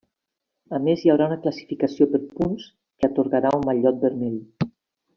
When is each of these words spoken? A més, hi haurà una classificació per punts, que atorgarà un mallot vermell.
A 0.77 0.79
més, 0.85 1.03
hi 1.07 1.11
haurà 1.15 1.27
una 1.33 1.37
classificació 1.43 2.09
per 2.15 2.23
punts, 2.39 2.67
que 2.99 3.11
atorgarà 3.13 3.55
un 3.61 3.71
mallot 3.71 4.05
vermell. 4.09 4.45